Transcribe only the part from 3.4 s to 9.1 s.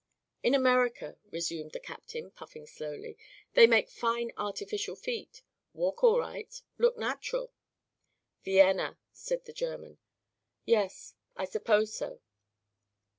"they make fine artificial feet. Walk all right. Look natural." "Vienna,"